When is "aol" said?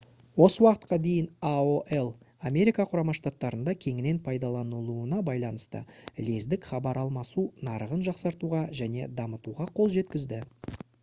1.49-2.07